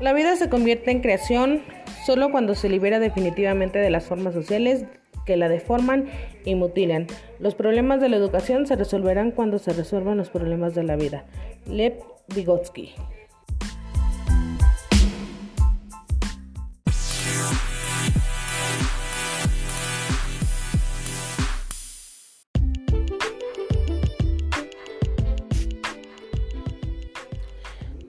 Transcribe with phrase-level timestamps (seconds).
[0.00, 1.62] La vida se convierte en creación
[2.06, 4.84] solo cuando se libera definitivamente de las formas sociales
[5.26, 6.06] que la deforman
[6.44, 7.08] y mutilan.
[7.40, 11.24] Los problemas de la educación se resolverán cuando se resuelvan los problemas de la vida.
[11.66, 11.98] Lev
[12.28, 12.94] Vygotsky.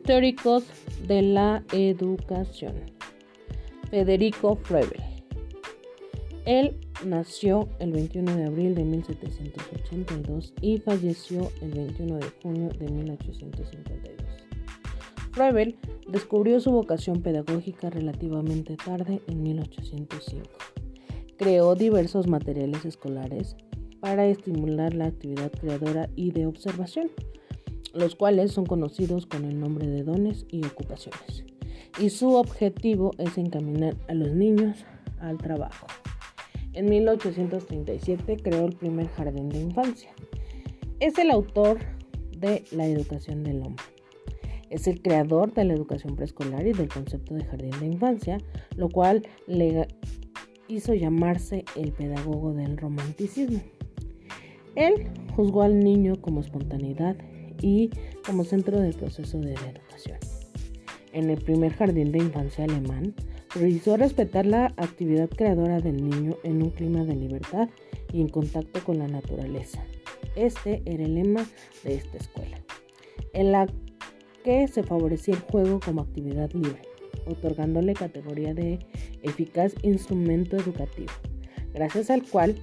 [0.06, 0.64] Teóricos
[1.08, 2.74] de la educación.
[3.90, 5.02] Federico Froebel.
[6.46, 12.90] Él nació el 21 de abril de 1782 y falleció el 21 de junio de
[12.90, 14.18] 1852.
[15.32, 15.76] Froebel
[16.08, 20.44] descubrió su vocación pedagógica relativamente tarde, en 1805.
[21.38, 23.56] Creó diversos materiales escolares
[24.00, 27.12] para estimular la actividad creadora y de observación
[27.94, 31.44] los cuales son conocidos con el nombre de dones y ocupaciones.
[32.00, 34.86] Y su objetivo es encaminar a los niños
[35.20, 35.88] al trabajo.
[36.74, 40.12] En 1837 creó el primer jardín de infancia.
[41.00, 41.80] Es el autor
[42.38, 43.84] de la educación del hombre.
[44.70, 48.38] Es el creador de la educación preescolar y del concepto de jardín de infancia,
[48.76, 49.88] lo cual le
[50.68, 53.62] hizo llamarse el pedagogo del romanticismo.
[54.76, 57.18] Él juzgó al niño como espontaneidad
[57.62, 57.90] y
[58.26, 60.18] como centro del proceso de educación.
[61.12, 63.16] En el primer jardín de infancia alemán,
[63.56, 67.70] realizó respetar la actividad creadora del niño en un clima de libertad
[68.14, 69.84] y en contacto con la naturaleza.
[70.36, 71.46] Este era el lema
[71.84, 72.58] de esta escuela,
[73.34, 73.68] en la
[74.44, 76.82] que se favorecía el juego como actividad libre,
[77.26, 78.80] otorgándole categoría de
[79.24, 81.12] eficaz instrumento educativo,
[81.74, 82.56] gracias al cual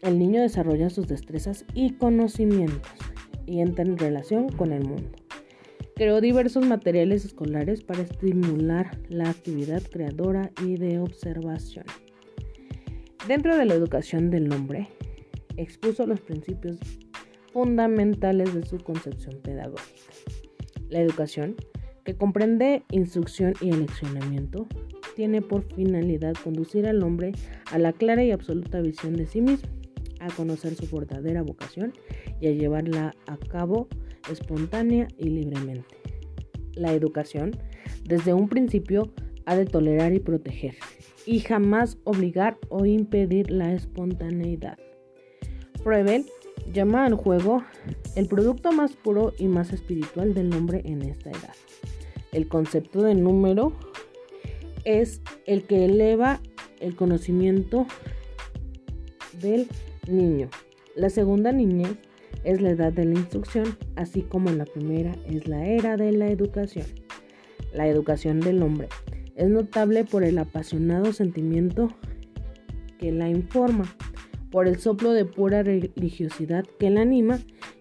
[0.00, 3.11] el niño desarrolla sus destrezas y conocimientos
[3.46, 5.10] y entra en relación con el mundo.
[5.94, 11.84] Creó diversos materiales escolares para estimular la actividad creadora y de observación.
[13.28, 14.88] Dentro de la educación del hombre,
[15.56, 16.78] expuso los principios
[17.52, 20.12] fundamentales de su concepción pedagógica.
[20.88, 21.54] La educación,
[22.04, 24.66] que comprende instrucción y eleccionamiento,
[25.14, 27.32] tiene por finalidad conducir al hombre
[27.70, 29.68] a la clara y absoluta visión de sí mismo
[30.20, 31.92] a conocer su verdadera vocación
[32.42, 33.88] y a llevarla a cabo
[34.30, 35.96] espontánea y libremente.
[36.74, 37.56] La educación,
[38.04, 39.12] desde un principio,
[39.46, 40.74] ha de tolerar y proteger,
[41.24, 44.76] y jamás obligar o impedir la espontaneidad.
[45.82, 46.26] Froebel
[46.72, 47.62] llama al juego
[48.16, 51.54] el producto más puro y más espiritual del hombre en esta edad.
[52.32, 53.72] El concepto de número
[54.84, 56.40] es el que eleva
[56.80, 57.86] el conocimiento
[59.40, 59.68] del
[60.08, 60.48] niño.
[60.96, 61.96] La segunda niñez
[62.44, 66.28] es la edad de la instrucción, así como la primera es la era de la
[66.28, 66.86] educación.
[67.72, 68.88] La educación del hombre
[69.36, 71.88] es notable por el apasionado sentimiento
[72.98, 73.84] que la informa,
[74.50, 77.38] por el soplo de pura religiosidad que la anima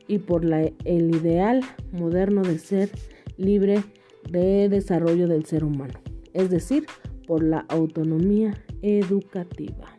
[0.08, 2.90] y por el ideal moderno de ser
[3.38, 3.84] libre
[4.30, 6.00] de desarrollo del ser humano,
[6.34, 6.86] es decir,
[7.28, 9.96] por la autonomía educativa.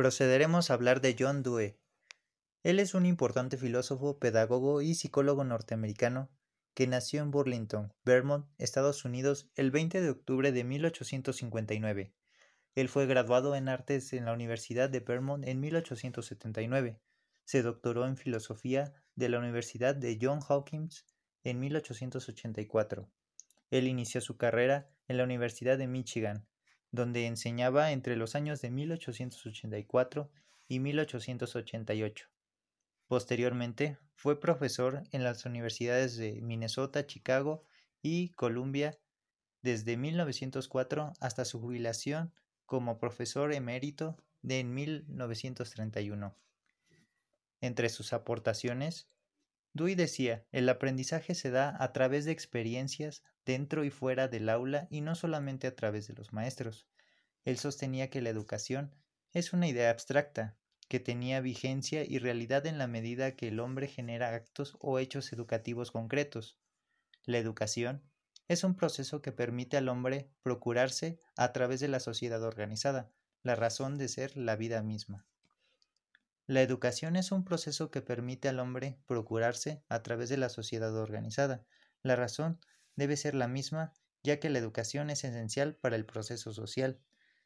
[0.00, 1.76] Procederemos a hablar de John Dewey.
[2.62, 6.30] Él es un importante filósofo, pedagogo y psicólogo norteamericano
[6.72, 12.14] que nació en Burlington, Vermont, Estados Unidos, el 20 de octubre de 1859.
[12.76, 16.98] Él fue graduado en artes en la Universidad de Vermont en 1879.
[17.44, 21.04] Se doctoró en filosofía de la Universidad de Johns Hopkins
[21.44, 23.10] en 1884.
[23.70, 26.46] Él inició su carrera en la Universidad de Michigan,
[26.92, 30.30] donde enseñaba entre los años de 1884
[30.68, 32.28] y 1888.
[33.06, 37.64] Posteriormente, fue profesor en las universidades de Minnesota, Chicago
[38.02, 38.98] y Columbia
[39.62, 42.32] desde 1904 hasta su jubilación
[42.66, 46.36] como profesor emérito de en 1931.
[47.60, 49.08] Entre sus aportaciones,
[49.72, 54.88] Dewey decía, el aprendizaje se da a través de experiencias dentro y fuera del aula
[54.90, 56.88] y no solamente a través de los maestros.
[57.44, 58.94] Él sostenía que la educación
[59.32, 60.56] es una idea abstracta,
[60.88, 65.32] que tenía vigencia y realidad en la medida que el hombre genera actos o hechos
[65.32, 66.58] educativos concretos.
[67.24, 68.02] La educación
[68.48, 73.12] es un proceso que permite al hombre procurarse a través de la sociedad organizada,
[73.44, 75.24] la razón de ser la vida misma.
[76.50, 80.92] La educación es un proceso que permite al hombre procurarse a través de la sociedad
[80.96, 81.64] organizada.
[82.02, 82.58] La razón
[82.96, 83.92] debe ser la misma,
[84.24, 86.98] ya que la educación es esencial para el proceso social.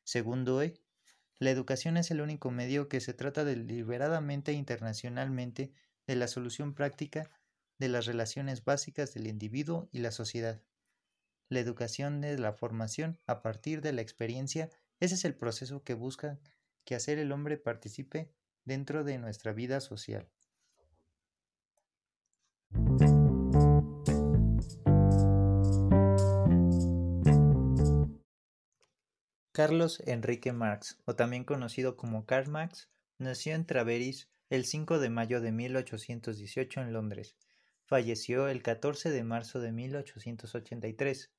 [0.05, 0.81] Según Dewey,
[1.39, 5.75] La educación es el único medio que se trata deliberadamente e internacionalmente
[6.07, 7.29] de la solución práctica
[7.79, 10.63] de las relaciones básicas del individuo y la sociedad.
[11.51, 15.93] La educación de la formación a partir de la experiencia, ese es el proceso que
[15.93, 16.41] busca
[16.87, 18.33] que hacer el hombre participe
[18.65, 20.29] dentro de nuestra vida social.
[29.53, 35.11] Carlos Enrique Marx, o también conocido como Karl Marx, nació en Traveris el 5 de
[35.11, 37.37] mayo de 1818 en Londres.
[37.85, 41.31] Falleció el 14 de marzo de 1883.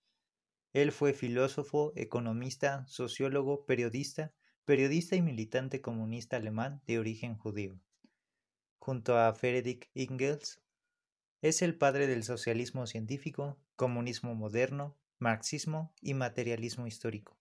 [0.72, 4.32] Él fue filósofo, economista, sociólogo, periodista,
[4.66, 7.80] periodista y militante comunista alemán de origen judío.
[8.80, 10.60] Junto a Friedrich Engels,
[11.42, 17.38] es el padre del socialismo científico, comunismo moderno, marxismo y materialismo histórico.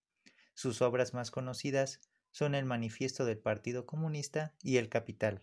[0.53, 2.01] Sus obras más conocidas
[2.31, 5.41] son el Manifiesto del Partido Comunista y El Capital.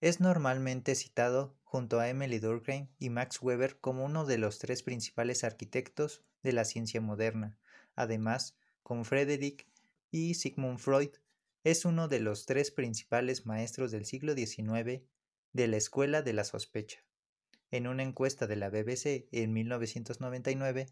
[0.00, 4.82] Es normalmente citado junto a Emily Durkheim y Max Weber como uno de los tres
[4.82, 7.58] principales arquitectos de la ciencia moderna.
[7.94, 9.66] Además, con Frederick
[10.14, 11.10] y Sigmund Freud,
[11.64, 15.02] es uno de los tres principales maestros del siglo XIX
[15.52, 17.04] de la Escuela de la Sospecha.
[17.72, 20.86] En una encuesta de la BBC en 1999,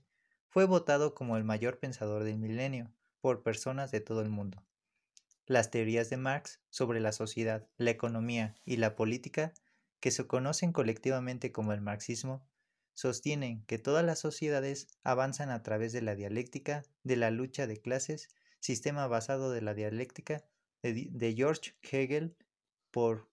[0.48, 4.64] fue votado como el mayor pensador del milenio por personas de todo el mundo.
[5.46, 9.54] Las teorías de Marx sobre la sociedad, la economía y la política,
[10.00, 12.44] que se conocen colectivamente como el marxismo,
[12.94, 17.80] sostienen que todas las sociedades avanzan a través de la dialéctica de la lucha de
[17.80, 18.28] clases,
[18.62, 20.44] sistema basado de la dialéctica
[20.82, 22.37] de, George Hegel
[22.93, 23.29] por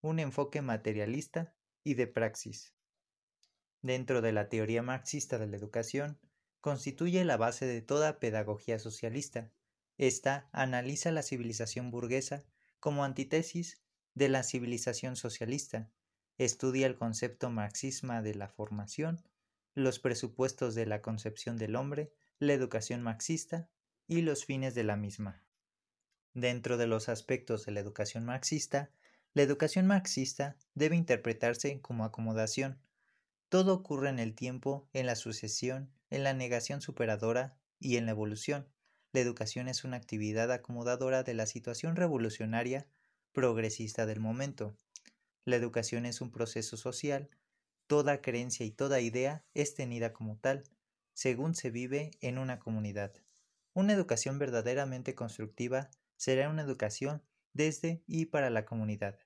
[0.00, 2.74] un enfoque materialista y de praxis.
[3.82, 6.18] Dentro de la teoría marxista de la educación,
[6.60, 9.52] constituye la base de toda pedagogía socialista.
[9.96, 12.44] Esta analiza la civilización burguesa
[12.80, 13.80] como antítesis
[14.14, 15.92] de la civilización socialista,
[16.36, 19.22] estudia el concepto marxismo de la formación,
[19.74, 23.68] los presupuestos de la concepción del hombre, la educación marxista
[24.08, 25.44] y los fines de la misma.
[26.34, 28.90] Dentro de los aspectos de la educación marxista,
[29.34, 32.80] la educación marxista debe interpretarse como acomodación.
[33.48, 38.12] Todo ocurre en el tiempo, en la sucesión, en la negación superadora y en la
[38.12, 38.66] evolución.
[39.12, 42.86] La educación es una actividad acomodadora de la situación revolucionaria
[43.32, 44.76] progresista del momento.
[45.44, 47.30] La educación es un proceso social.
[47.86, 50.64] Toda creencia y toda idea es tenida como tal,
[51.14, 53.12] según se vive en una comunidad.
[53.74, 57.22] Una educación verdaderamente constructiva será una educación
[57.52, 59.18] desde y para la comunidad.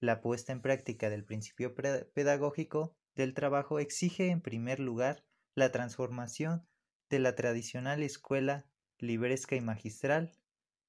[0.00, 5.24] La puesta en práctica del principio pedagógico del trabajo exige en primer lugar
[5.54, 6.66] la transformación
[7.08, 8.66] de la tradicional escuela
[8.98, 10.32] libresca y magistral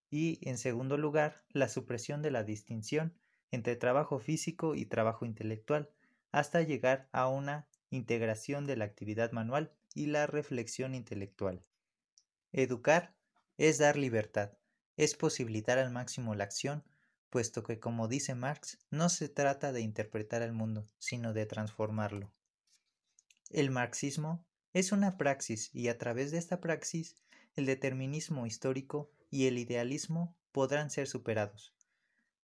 [0.09, 3.17] y, en segundo lugar, la supresión de la distinción
[3.51, 5.89] entre trabajo físico y trabajo intelectual,
[6.31, 11.63] hasta llegar a una integración de la actividad manual y la reflexión intelectual.
[12.51, 13.15] Educar
[13.57, 14.57] es dar libertad,
[14.95, 16.83] es posibilitar al máximo la acción,
[17.29, 22.33] puesto que, como dice Marx, no se trata de interpretar el mundo, sino de transformarlo.
[23.49, 27.16] El marxismo es una praxis y a través de esta praxis
[27.56, 31.73] el determinismo histórico y el idealismo podrán ser superados.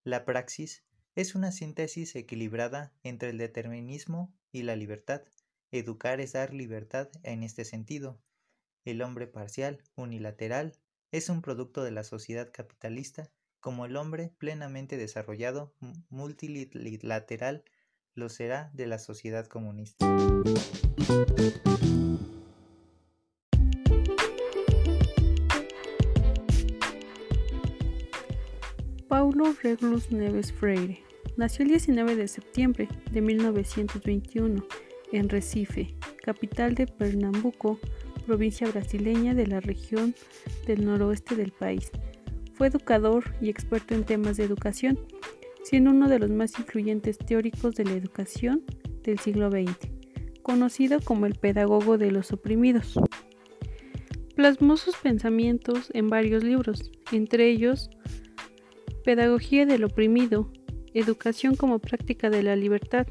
[0.03, 0.84] La praxis
[1.15, 5.24] es una síntesis equilibrada entre el determinismo y la libertad.
[5.72, 8.22] Educar es dar libertad en este sentido.
[8.89, 10.74] El hombre parcial, unilateral,
[11.12, 13.29] es un producto de la sociedad capitalista,
[13.60, 15.75] como el hombre plenamente desarrollado,
[16.10, 17.63] multilateral,
[18.15, 20.08] lo será de la sociedad comunista.
[29.08, 31.03] Paulo Regulus Neves Freire
[31.38, 34.65] nació el 19 de septiembre de 1921
[35.12, 37.79] en Recife, capital de Pernambuco,
[38.30, 40.14] provincia brasileña de la región
[40.68, 41.90] del noroeste del país.
[42.54, 45.00] Fue educador y experto en temas de educación,
[45.64, 48.62] siendo uno de los más influyentes teóricos de la educación
[49.02, 49.76] del siglo XX,
[50.44, 53.00] conocido como el pedagogo de los oprimidos.
[54.36, 57.90] Plasmó sus pensamientos en varios libros, entre ellos
[59.04, 60.52] Pedagogía del oprimido,
[60.94, 63.08] Educación como práctica de la libertad,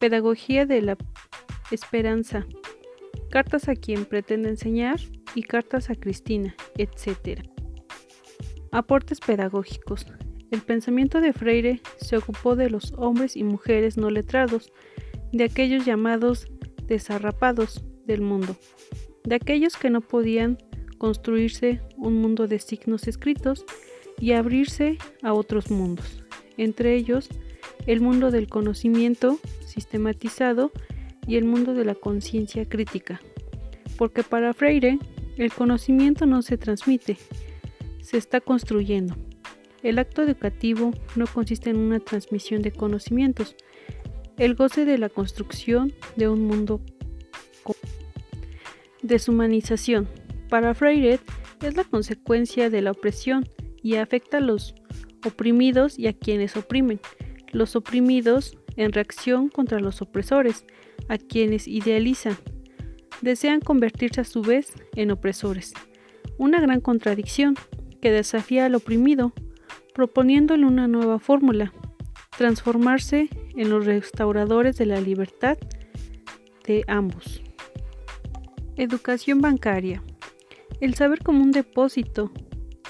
[0.00, 0.98] Pedagogía de la
[1.70, 2.44] esperanza,
[3.30, 5.00] Cartas a quien pretende enseñar
[5.34, 7.42] y Cartas a Cristina, etc.
[8.72, 10.06] Aportes pedagógicos.
[10.50, 14.72] El pensamiento de Freire se ocupó de los hombres y mujeres no letrados,
[15.32, 16.46] de aquellos llamados
[16.84, 18.56] desarrapados del mundo,
[19.24, 20.58] de aquellos que no podían
[20.98, 23.64] construirse un mundo de signos escritos
[24.18, 26.24] y abrirse a otros mundos,
[26.56, 27.28] entre ellos
[27.86, 30.72] el mundo del conocimiento sistematizado
[31.26, 33.20] y el mundo de la conciencia crítica.
[33.96, 34.98] Porque para Freire
[35.36, 37.18] el conocimiento no se transmite,
[38.00, 39.16] se está construyendo.
[39.82, 43.56] El acto educativo no consiste en una transmisión de conocimientos,
[44.38, 46.80] el goce de la construcción de un mundo
[49.02, 50.08] deshumanización.
[50.48, 51.20] Para Freire
[51.62, 53.48] es la consecuencia de la opresión
[53.82, 54.74] y afecta a los
[55.24, 57.00] oprimidos y a quienes oprimen.
[57.52, 60.64] Los oprimidos en reacción contra los opresores,
[61.08, 62.36] a quienes idealizan.
[63.20, 65.72] Desean convertirse a su vez en opresores.
[66.38, 67.54] Una gran contradicción
[68.00, 69.32] que desafía al oprimido,
[69.94, 71.72] proponiéndole una nueva fórmula,
[72.36, 75.56] transformarse en los restauradores de la libertad
[76.66, 77.42] de ambos.
[78.76, 80.02] Educación bancaria.
[80.80, 82.30] El saber como un depósito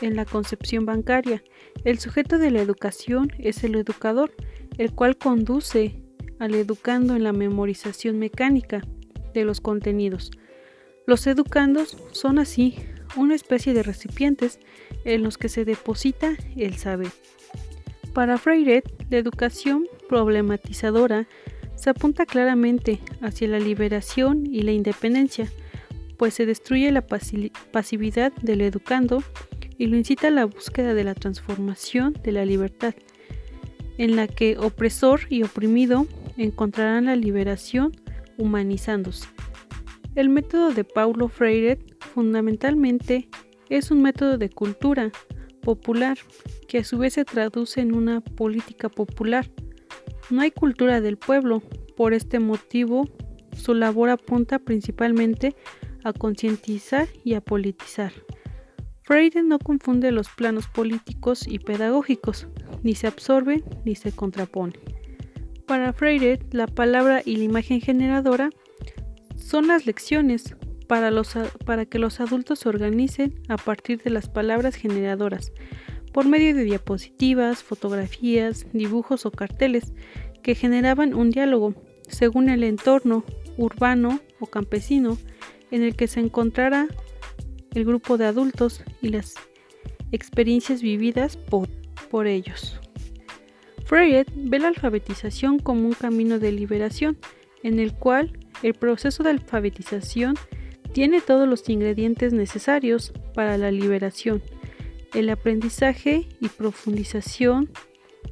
[0.01, 1.43] en la concepción bancaria.
[1.85, 4.35] El sujeto de la educación es el educador,
[4.79, 6.03] el cual conduce
[6.39, 8.83] al educando en la memorización mecánica
[9.35, 10.31] de los contenidos.
[11.07, 12.77] Los educandos son así
[13.17, 14.59] una especie de recipientes
[15.05, 17.11] en los que se deposita el saber.
[18.13, 21.29] Para Freire, la educación problematizadora
[21.77, 25.51] se apunta claramente hacia la liberación y la independencia,
[26.17, 29.23] pues se destruye la pasividad del educando
[29.79, 32.95] y lo incita a la búsqueda de la transformación de la libertad,
[33.99, 36.07] en la que opresor y oprimido
[36.45, 37.93] encontrarán la liberación
[38.39, 39.29] humanizándose.
[40.15, 41.79] El método de Paulo Freire
[42.15, 43.29] fundamentalmente
[43.69, 45.11] es un método de cultura
[45.63, 46.17] popular
[46.69, 49.51] que a su vez se traduce en una política popular.
[50.31, 51.63] No hay cultura del pueblo,
[51.97, 53.09] por este motivo
[53.57, 55.57] su labor apunta principalmente
[56.05, 58.13] a concientizar y a politizar.
[59.03, 62.49] Freire no confunde los planos políticos y pedagógicos,
[62.83, 64.75] ni se absorbe ni se contrapone.
[65.67, 68.51] Para Freire, la palabra y la imagen generadora
[69.37, 70.55] son las lecciones
[70.87, 71.11] para,
[71.87, 75.53] que los adultos se organicen a partir de las palabras generadoras,
[76.13, 79.93] por medio de diapositivas, fotografías, dibujos o carteles
[80.45, 81.75] que generaban un diálogo
[82.09, 83.25] según el entorno
[83.57, 85.19] urbano o campesino
[85.73, 86.87] en el que se encontrara
[87.75, 89.35] el grupo de adultos y las
[90.13, 92.81] experiencias vividas por ellos.
[93.87, 97.17] Freire ve la alfabetización como un camino de liberación,
[97.63, 100.35] en el cual el proceso de alfabetización
[100.93, 104.43] tiene todos los ingredientes necesarios para la liberación,
[105.15, 107.71] el aprendizaje y profundización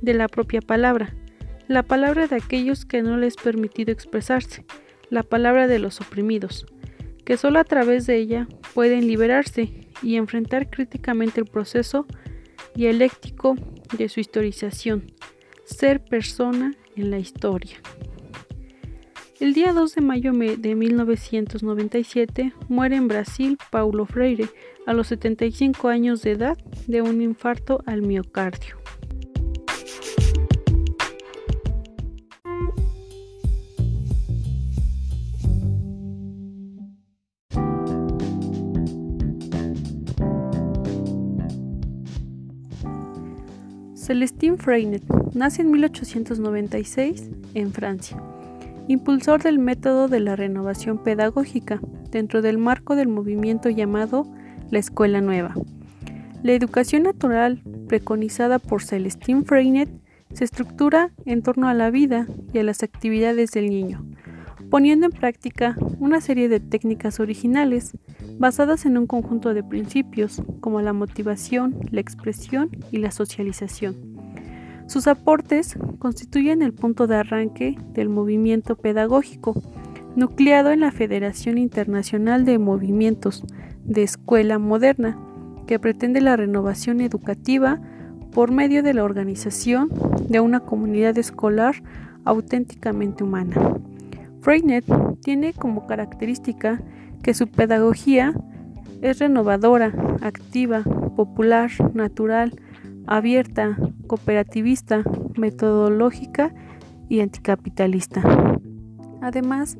[0.01, 1.15] de la propia palabra,
[1.69, 4.65] la palabra de aquellos que no les es permitido expresarse,
[5.09, 6.67] la palabra de los oprimidos,
[7.25, 12.07] que solo a través de ella pueden liberarse y enfrentar críticamente el proceso
[12.75, 13.55] dialéctico
[13.97, 15.05] de su historización
[15.65, 17.77] ser persona en la historia.
[19.41, 24.49] El día 2 de mayo de 1997 muere en Brasil Paulo Freire
[24.87, 28.84] a los 75 años de edad de un infarto al miocardio.
[44.05, 48.23] Celestin Freinet nace en 1896 en Francia,
[48.87, 51.81] impulsor del método de la renovación pedagógica
[52.11, 54.31] dentro del marco del movimiento llamado
[54.71, 55.55] la Escuela Nueva.
[56.43, 59.89] La educación natural preconizada por Celestin Freinet
[60.35, 64.05] se estructura en torno a la vida y a las actividades del niño,
[64.69, 67.93] poniendo en práctica una serie de técnicas originales
[68.39, 73.97] basadas en un conjunto de principios como la motivación, la expresión y la socialización.
[74.87, 79.55] Sus aportes constituyen el punto de arranque del movimiento pedagógico,
[80.15, 83.45] nucleado en la Federación Internacional de Movimientos
[83.85, 85.19] de Escuela Moderna,
[85.67, 87.81] que pretende la renovación educativa
[88.33, 89.89] por medio de la organización
[90.29, 91.77] de una comunidad escolar
[92.25, 93.55] auténticamente humana.
[94.41, 94.85] Freinet
[95.23, 96.83] tiene como característica
[97.25, 98.35] que su pedagogía
[99.01, 100.83] es renovadora, activa,
[101.17, 102.53] popular, natural,
[103.07, 105.03] abierta, cooperativista,
[105.35, 106.55] metodológica
[107.09, 108.23] y anticapitalista.
[109.23, 109.79] Además,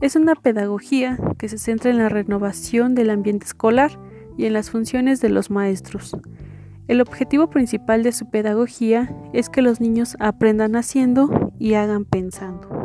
[0.00, 3.90] es una pedagogía que se centra en la renovación del ambiente escolar
[4.38, 6.16] y en las funciones de los maestros.
[6.86, 12.83] El objetivo principal de su pedagogía es que los niños aprendan haciendo y hagan pensando.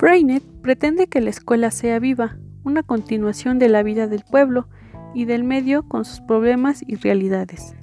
[0.00, 4.66] Freinet pretende que la escuela sea viva, una continuación de la vida del pueblo
[5.14, 7.74] y del medio con sus problemas y realidades.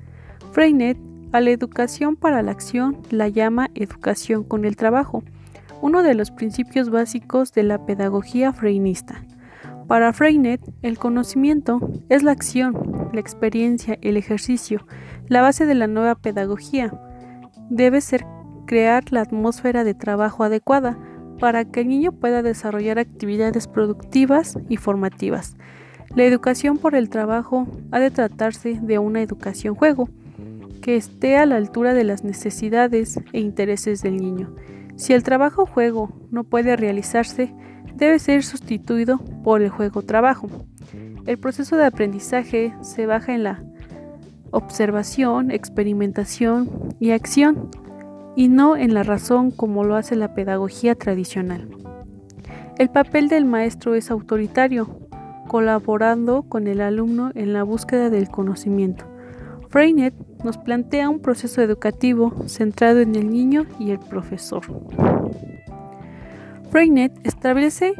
[0.52, 0.98] Freinet
[1.32, 5.22] a la educación para la acción la llama educación con el trabajo,
[5.84, 9.24] uno de los principios básicos de la pedagogía freinista.
[9.88, 14.88] Para Freinet, el conocimiento es la acción, la experiencia, el ejercicio,
[15.28, 17.00] la base de la nueva pedagogía.
[17.70, 18.26] Debe ser
[18.66, 20.98] crear la atmósfera de trabajo adecuada
[21.40, 25.56] para que el niño pueda desarrollar actividades productivas y formativas.
[26.16, 30.10] La educación por el trabajo ha de tratarse de una educación juego,
[30.82, 34.56] que esté a la altura de las necesidades e intereses del niño.
[34.96, 37.54] Si el trabajo juego no puede realizarse,
[37.96, 40.48] debe ser sustituido por el juego trabajo.
[41.26, 43.64] El proceso de aprendizaje se baja en la
[44.52, 47.70] observación, experimentación y acción,
[48.38, 51.68] y no en la razón como lo hace la pedagogía tradicional.
[52.78, 55.00] El papel del maestro es autoritario,
[55.48, 59.06] colaborando con el alumno en la búsqueda del conocimiento.
[59.70, 60.14] Freinet
[60.44, 64.62] nos plantea un proceso educativo centrado en el niño y el profesor.
[66.70, 67.94] Freinet establece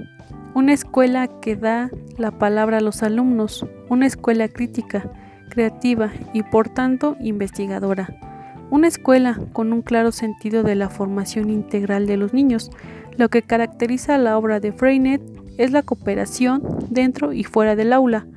[0.54, 1.90] una escuela que da
[2.20, 5.12] la palabra a los alumnos, una escuela crítica,
[5.50, 8.27] creativa y por tanto investigadora.
[8.70, 12.70] Una escuela con un claro sentido de la formación integral de los niños.
[13.18, 15.22] Lo que caracteriza la obra de Freinet
[15.58, 18.28] es la cooperación dentro y fuera del aula,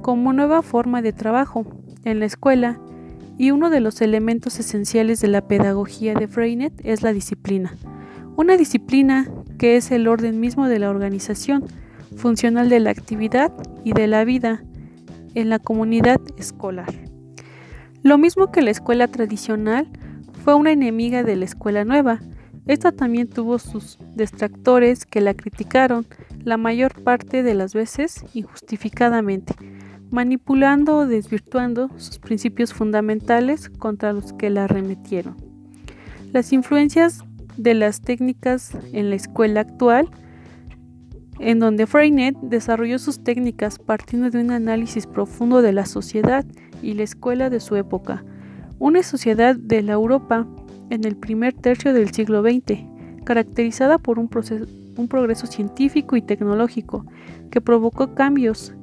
[0.00, 1.66] como nueva forma de trabajo
[2.04, 2.78] en la escuela
[3.38, 7.74] y uno de los elementos esenciales de la pedagogía de Freinet es la disciplina.
[8.36, 11.64] Una disciplina que es el orden mismo de la organización,
[12.16, 13.52] funcional de la actividad
[13.84, 14.62] y de la vida
[15.34, 17.11] en la comunidad escolar.
[18.02, 19.88] Lo mismo que la escuela tradicional
[20.42, 22.18] fue una enemiga de la escuela nueva.
[22.66, 26.06] Esta también tuvo sus detractores que la criticaron
[26.42, 29.54] la mayor parte de las veces injustificadamente,
[30.10, 35.36] manipulando o desvirtuando sus principios fundamentales contra los que la arremetieron.
[36.32, 37.22] Las influencias
[37.56, 40.08] de las técnicas en la escuela actual,
[41.38, 46.44] en donde Freinet desarrolló sus técnicas partiendo de un análisis profundo de la sociedad
[46.82, 48.24] y la escuela de su época,
[48.78, 50.46] una sociedad de la Europa
[50.90, 52.84] en el primer tercio del siglo XX,
[53.24, 54.28] caracterizada por un,
[54.96, 57.06] un progreso científico y tecnológico
[57.50, 58.74] que provocó cambios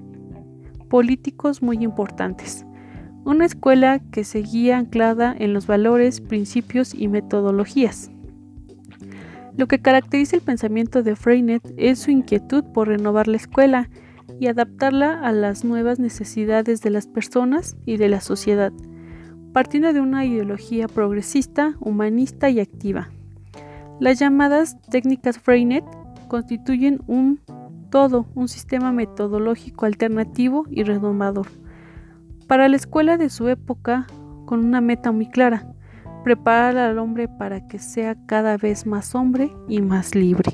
[0.90, 2.66] políticos muy importantes.
[3.26, 8.10] Una escuela que seguía anclada en los valores, principios y metodologías.
[9.56, 13.90] Lo que caracteriza el pensamiento de Freinet es su inquietud por renovar la escuela
[14.40, 18.74] y adaptarla a las nuevas necesidades de las personas y de la sociedad,
[19.54, 23.10] partiendo de una ideología progresista, humanista y activa.
[24.00, 25.86] Las llamadas técnicas Freinet
[26.28, 27.40] constituyen un
[27.90, 31.48] todo un sistema metodológico alternativo y redomador.
[32.48, 34.08] Para la escuela de su época,
[34.46, 35.74] con una meta muy clara,
[36.24, 40.52] preparar al hombre para que sea cada vez más hombre y más libre.